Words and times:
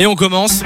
Et 0.00 0.06
on 0.06 0.14
commence 0.14 0.62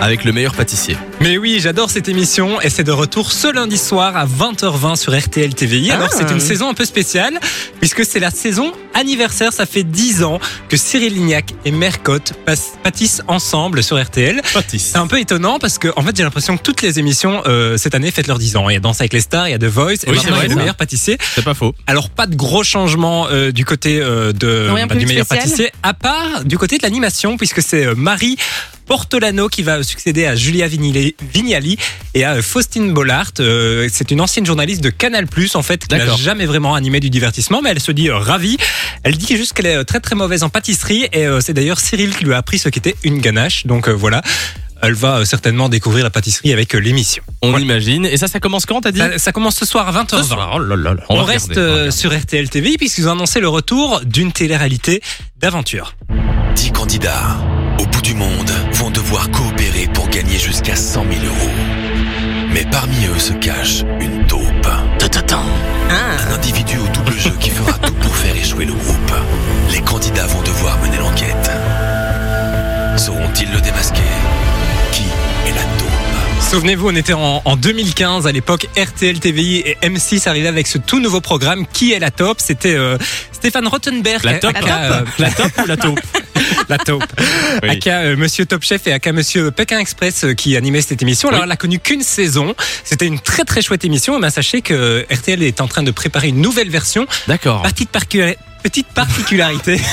avec 0.00 0.24
le 0.24 0.32
meilleur 0.32 0.54
pâtissier. 0.54 0.96
Mais 1.20 1.36
oui, 1.36 1.58
j'adore 1.60 1.90
cette 1.90 2.08
émission 2.08 2.60
et 2.60 2.70
c'est 2.70 2.84
de 2.84 2.90
retour 2.92 3.30
ce 3.32 3.52
lundi 3.52 3.76
soir 3.76 4.16
à 4.16 4.24
20h20 4.26 4.96
sur 4.96 5.16
RTL 5.18 5.54
TVI. 5.54 5.90
Alors 5.90 6.08
Ah. 6.10 6.14
c'est 6.16 6.30
une 6.32 6.40
saison 6.40 6.68
un 6.70 6.74
peu 6.74 6.84
spéciale 6.86 7.38
puisque 7.80 8.04
c'est 8.04 8.18
la 8.18 8.30
saison 8.30 8.72
anniversaire. 8.94 9.52
Ça 9.52 9.66
fait 9.66 9.84
10 9.84 10.22
ans 10.24 10.38
que 10.70 10.76
Cyril 10.78 11.12
Lignac 11.14 11.52
et 11.66 11.70
Mercotte 11.70 12.32
pâtissent 12.82 13.22
ensemble 13.28 13.82
sur 13.82 14.02
RTL. 14.02 14.40
Pâtissier. 14.54 14.92
C'est 14.92 14.98
un 14.98 15.06
peu 15.06 15.20
étonnant 15.20 15.58
parce 15.58 15.76
que 15.78 15.88
en 15.96 16.02
fait 16.02 16.16
j'ai 16.16 16.22
l'impression 16.22 16.56
que 16.56 16.62
toutes 16.62 16.80
les 16.82 16.98
émissions 16.98 17.42
euh, 17.46 17.76
cette 17.76 17.94
année 17.94 18.10
fêtent 18.10 18.26
leurs 18.28 18.38
10 18.38 18.56
ans. 18.56 18.68
Il 18.70 18.74
y 18.74 18.76
a 18.76 18.80
Danse 18.80 19.00
avec 19.00 19.12
les 19.12 19.20
stars, 19.20 19.48
il 19.48 19.52
y 19.52 19.54
a 19.54 19.58
The 19.58 19.64
Voice 19.64 19.92
et 20.06 20.10
Oui, 20.10 20.16
maintenant 20.16 20.22
c'est 20.22 20.26
il 20.28 20.28
y 20.28 20.32
vrai, 20.36 20.44
a 20.46 20.48
le 20.48 20.54
meilleur 20.56 20.76
pâtissier. 20.76 21.18
C'est 21.34 21.44
pas 21.44 21.54
faux. 21.54 21.74
Alors 21.86 22.08
pas 22.08 22.26
de 22.26 22.36
gros 22.36 22.64
changements 22.64 23.28
euh, 23.30 23.52
du 23.52 23.66
côté 23.66 24.00
euh, 24.00 24.32
de 24.32 24.66
Non, 24.68 24.74
rien 24.74 24.86
bah, 24.86 24.94
du 24.94 25.04
meilleur 25.06 25.26
spécial 25.26 25.44
pâtissier, 25.48 25.72
à 25.82 25.92
part 25.92 26.44
du 26.46 26.56
côté 26.56 26.78
de 26.78 26.82
l'animation 26.84 27.36
puisque 27.36 27.60
c'est 27.60 27.84
euh, 27.84 27.94
Marie 27.94 28.36
Portolano 28.86 29.48
qui 29.48 29.62
va 29.62 29.82
succéder 29.84 30.26
à 30.26 30.34
Julia 30.34 30.66
Vignali 30.66 31.76
et 32.14 32.24
à 32.24 32.34
euh, 32.34 32.42
Faustine 32.42 32.92
Bollard. 32.92 33.30
Euh, 33.38 33.88
c'est 33.92 34.10
une 34.10 34.20
ancienne 34.20 34.44
journaliste 34.44 34.82
de 34.82 34.90
Canal+, 34.90 35.26
en 35.54 35.62
fait, 35.62 35.86
qui 35.86 35.94
n'a 35.96 36.16
jamais 36.16 36.44
vraiment 36.46 36.74
animé 36.74 36.98
du 36.98 37.08
divertissement, 37.08 37.62
mais 37.62 37.70
elle 37.70 37.80
se 37.80 37.92
dit 37.92 38.08
euh, 38.08 38.18
ravie. 38.18 38.58
Elle 39.02 39.16
dit 39.16 39.36
juste 39.36 39.54
qu'elle 39.54 39.66
est 39.66 39.84
très 39.84 40.00
très 40.00 40.14
mauvaise 40.14 40.42
en 40.42 40.48
pâtisserie 40.50 41.08
et 41.12 41.26
euh, 41.26 41.40
c'est 41.40 41.54
d'ailleurs 41.54 41.80
Cyril 41.80 42.14
qui 42.14 42.24
lui 42.24 42.34
a 42.34 42.38
appris 42.38 42.58
ce 42.58 42.68
qu'était 42.68 42.96
une 43.02 43.20
ganache. 43.20 43.66
Donc 43.66 43.88
euh, 43.88 43.92
voilà. 43.92 44.22
Elle 44.82 44.94
va 44.94 45.26
certainement 45.26 45.68
découvrir 45.68 46.04
la 46.04 46.10
pâtisserie 46.10 46.54
avec 46.54 46.72
l'émission. 46.72 47.22
On 47.42 47.56
imagine. 47.58 48.06
Et 48.06 48.16
ça, 48.16 48.28
ça 48.28 48.40
commence 48.40 48.64
quand, 48.64 48.80
t'as 48.80 48.92
dit? 48.92 48.98
Ça, 48.98 49.18
ça 49.18 49.32
commence 49.32 49.56
ce 49.56 49.66
soir 49.66 49.86
à 49.86 50.04
20h20. 50.04 50.22
Ce 50.22 50.28
soir. 50.28 50.52
Oh 50.54 50.58
là 50.58 50.74
là 50.74 50.94
là. 50.94 51.02
On, 51.10 51.22
reste 51.22 51.50
regarder, 51.50 51.70
euh, 51.70 51.90
sur 51.90 52.18
RTL 52.18 52.48
TV 52.48 52.76
puisqu'ils 52.78 53.06
ont 53.08 53.12
annoncé 53.12 53.40
le 53.40 53.48
retour 53.48 54.00
d'une 54.04 54.32
télé-réalité 54.32 55.02
d'aventure. 55.38 55.94
10 56.56 56.72
candidats 56.72 57.38
bout 58.00 58.06
du 58.06 58.14
monde 58.14 58.50
vont 58.74 58.90
devoir 58.90 59.30
coopérer 59.30 59.86
pour 59.92 60.08
gagner 60.08 60.38
jusqu'à 60.38 60.74
100 60.74 61.04
000 61.12 61.24
euros. 61.24 61.50
Mais 62.52 62.64
parmi 62.70 63.06
eux 63.06 63.18
se 63.18 63.32
cache 63.34 63.82
une 64.00 64.26
taupe. 64.26 64.68
Un 65.90 66.34
individu 66.34 66.78
au 66.78 66.86
double 66.94 67.18
jeu 67.18 67.32
qui 67.40 67.50
fera 67.50 67.72
tout 67.78 67.92
pour 67.94 68.14
faire 68.14 68.34
échouer 68.34 68.64
le 68.64 68.72
groupe. 68.72 69.12
Les 69.72 69.80
candidats 69.80 70.26
vont 70.26 70.40
devoir 70.42 70.78
mener 70.80 70.96
l'enquête. 70.98 71.50
Sauront-ils 72.96 73.50
le 73.52 73.60
démasquer? 73.60 74.00
Qui 74.92 75.02
est 75.48 75.52
la 75.52 75.62
taupe? 75.78 76.50
Souvenez-vous, 76.50 76.88
on 76.88 76.96
était 76.96 77.12
en, 77.12 77.42
en 77.44 77.56
2015 77.56 78.26
à 78.26 78.32
l'époque. 78.32 78.66
RTL 78.78 79.20
TVI 79.20 79.56
et 79.58 79.78
M6 79.82 80.28
arrivaient 80.28 80.48
avec 80.48 80.68
ce 80.68 80.78
tout 80.78 81.00
nouveau 81.00 81.20
programme. 81.20 81.66
Qui 81.66 81.92
est 81.92 81.98
la 81.98 82.10
top 82.10 82.38
C'était 82.40 82.76
euh, 82.76 82.96
Stéphane 83.32 83.66
Rottenberg. 83.66 84.24
La 84.24 84.34
top, 84.38 84.56
aka, 84.56 84.92
euh, 84.92 85.04
La 85.18 85.30
top 85.30 85.50
ou 85.62 85.66
la 85.66 85.76
taupe? 85.76 86.00
la 86.68 86.78
taupe. 86.78 87.04
Oui. 87.62 87.68
Aka 87.70 88.00
euh, 88.00 88.16
Monsieur 88.16 88.46
Top 88.46 88.62
Chef 88.62 88.86
et 88.86 88.92
Aka 88.92 89.12
Monsieur 89.12 89.50
Pékin 89.50 89.78
Express 89.78 90.24
euh, 90.24 90.34
qui 90.34 90.56
animait 90.56 90.80
cette 90.82 91.02
émission. 91.02 91.28
Alors 91.28 91.40
Oui. 91.40 91.44
elle 91.46 91.52
a 91.52 91.56
connu 91.56 91.78
qu'une 91.78 92.02
saison. 92.02 92.54
C'était 92.84 93.06
une 93.06 93.20
très 93.20 93.44
très 93.44 93.62
chouette 93.62 93.84
émission. 93.84 94.18
Et 94.18 94.20
ben 94.20 94.30
sachez 94.30 94.62
que 94.62 95.06
RTL 95.12 95.42
est 95.42 95.60
en 95.60 95.68
train 95.68 95.82
de 95.82 95.90
préparer 95.90 96.28
une 96.28 96.40
nouvelle 96.40 96.70
version. 96.70 97.06
D'accord. 97.28 97.62
Petite, 97.62 97.90
parcu- 97.90 98.34
petite 98.62 98.88
particularité. 98.88 99.80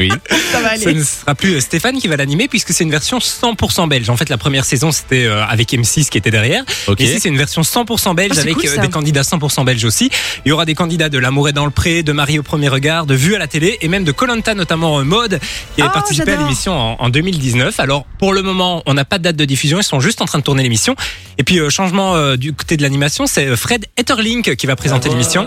Oui. 0.00 0.10
Ça 0.50 0.60
va 0.60 0.76
Ce 0.76 0.88
aller. 0.88 0.94
ne 0.98 1.04
sera 1.04 1.36
plus 1.36 1.54
euh, 1.54 1.60
Stéphane 1.60 2.00
qui 2.00 2.08
va 2.08 2.16
l'animer 2.16 2.48
puisque 2.48 2.72
c'est 2.72 2.82
une 2.82 2.90
version 2.90 3.18
100% 3.18 3.88
belge. 3.88 4.10
En 4.10 4.16
fait, 4.16 4.28
la 4.28 4.36
première 4.38 4.64
saison 4.64 4.90
c'était 4.90 5.24
euh, 5.24 5.44
avec 5.46 5.70
M6 5.72 6.08
qui 6.08 6.18
était 6.18 6.32
derrière. 6.32 6.64
Ok. 6.88 6.98
Ici, 6.98 7.20
c'est 7.20 7.28
une 7.28 7.36
version 7.36 7.62
100% 7.62 8.12
belge 8.16 8.32
Ah, 8.36 8.40
avec 8.40 8.54
cool, 8.56 8.66
euh, 8.76 8.78
des 8.78 8.88
candidats 8.88 9.22
100% 9.22 9.64
belges 9.64 9.84
aussi. 9.84 10.10
Il 10.44 10.48
y 10.48 10.52
aura 10.52 10.64
des 10.64 10.74
candidats 10.74 11.08
de 11.08 11.18
L'amour 11.18 11.48
est 11.48 11.52
dans 11.52 11.64
le 11.64 11.70
pré, 11.70 12.02
de 12.02 12.10
Marie 12.10 12.40
au 12.40 12.42
premier 12.42 12.66
regard, 12.68 13.06
de 13.06 13.14
Vue 13.14 13.36
à 13.36 13.38
la 13.38 13.46
télé 13.46 13.78
et 13.82 13.86
même 13.86 14.02
de 14.02 14.10
Colanta, 14.10 14.54
notamment 14.56 15.04
Mode, 15.04 15.38
qui 15.76 15.80
avait 15.82 15.90
Oh, 15.92 15.94
participé 15.94 16.32
à 16.32 16.36
l'émission 16.38 16.76
en, 16.76 16.96
en 16.98 17.08
2019. 17.08 17.78
Alors, 17.78 18.04
pour 18.18 18.32
le 18.32 18.42
moment, 18.42 18.82
on 18.86 18.94
n'a 18.94 19.04
pas 19.04 19.18
de 19.18 19.22
date 19.22 19.36
de 19.36 19.44
diffusion. 19.44 19.78
Ils 19.78 19.84
sont 19.84 20.00
juste 20.00 20.20
en 20.22 20.24
train 20.24 20.40
de 20.40 20.44
tourner 20.44 20.64
l'émission. 20.64 20.96
Et 21.38 21.44
puis, 21.44 21.60
euh, 21.60 21.70
changement 21.70 22.16
euh, 22.16 22.36
du 22.36 22.52
côté 22.52 22.76
de 22.76 22.82
l'animation, 22.82 23.28
c'est 23.28 23.54
Fred 23.54 23.86
Etterlink 23.96 24.56
qui 24.56 24.66
va 24.66 24.74
présenter 24.74 25.08
l'émission. 25.08 25.46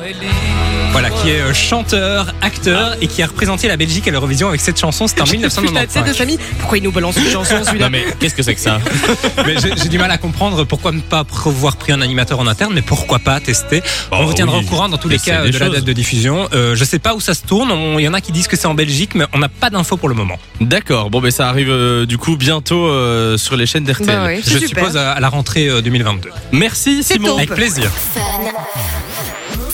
Voilà, 0.91 1.09
qui 1.11 1.29
est 1.29 1.41
euh, 1.41 1.53
chanteur, 1.53 2.33
acteur 2.41 2.95
et 3.01 3.07
qui 3.07 3.21
a 3.21 3.27
représenté 3.27 3.67
la 3.67 3.77
Belgique 3.77 4.07
à 4.07 4.11
l'Eurovision 4.11 4.47
avec 4.49 4.61
cette 4.61 4.79
chanson. 4.79 5.07
C'était 5.07 5.21
en 5.21 5.25
Putain, 5.25 5.49
cette 5.49 5.59
de 5.63 5.67
1995. 5.67 6.17
famille. 6.17 6.39
Pourquoi 6.59 6.77
il 6.79 6.83
nous 6.83 6.91
balance 6.91 7.17
une 7.17 7.29
chanson 7.29 7.55
celui-là 7.63 7.85
Non 7.85 7.91
mais 7.91 8.05
qu'est-ce 8.19 8.33
que 8.33 8.41
c'est 8.41 8.55
que 8.55 8.59
ça? 8.61 8.79
Mais 9.45 9.55
j'ai 9.59 9.89
du 9.89 9.99
mal 9.99 10.09
à 10.09 10.17
comprendre 10.17 10.63
pourquoi 10.63 10.91
ne 10.91 10.99
pas 11.01 11.23
avoir 11.45 11.75
pris 11.77 11.91
un 11.91 12.01
animateur 12.01 12.39
en 12.39 12.47
interne, 12.47 12.73
mais 12.73 12.81
pourquoi 12.81 13.19
pas 13.19 13.39
tester? 13.39 13.81
Bah 14.09 14.17
on 14.19 14.25
vous 14.25 14.33
tiendra 14.33 14.57
oui. 14.57 14.65
au 14.65 14.67
courant 14.67 14.89
dans 14.89 14.97
tous 14.97 15.09
les 15.09 15.19
cas 15.19 15.43
des 15.43 15.51
de 15.51 15.57
la 15.59 15.69
date 15.69 15.83
de 15.83 15.93
diffusion. 15.93 16.47
Euh, 16.53 16.75
je 16.75 16.83
sais 16.83 16.99
pas 16.99 17.13
où 17.13 17.19
ça 17.19 17.33
se 17.33 17.43
tourne. 17.43 17.71
On- 17.71 17.99
Il 17.99 18.03
y 18.03 18.07
en 18.07 18.13
a 18.13 18.21
qui 18.21 18.31
disent 18.31 18.47
que 18.47 18.55
c'est 18.57 18.67
en 18.67 18.73
Belgique, 18.73 19.11
mais 19.15 19.25
on 19.33 19.39
n'a 19.39 19.49
pas 19.49 19.69
d'infos 19.69 19.97
pour 19.97 20.09
le 20.09 20.15
moment. 20.15 20.37
D'accord. 20.61 21.09
Bon, 21.09 21.21
ben 21.21 21.31
ça 21.31 21.47
arrive 21.49 21.69
euh, 21.69 22.05
du 22.05 22.17
coup 22.17 22.35
bientôt 22.37 22.87
euh, 22.87 23.37
sur 23.37 23.55
les 23.55 23.65
chaînes 23.65 23.83
d'RTL. 23.83 24.07
Bah 24.07 24.23
oui, 24.27 24.41
Je 24.43 24.57
super. 24.57 24.67
suppose 24.69 24.97
à, 24.97 25.11
à 25.11 25.19
la 25.19 25.29
rentrée 25.29 25.67
euh, 25.67 25.81
2022. 25.81 26.29
Merci 26.51 27.03
C'est 27.03 27.13
Simon. 27.15 27.35
Avec 27.37 27.51
plaisir. 27.53 27.91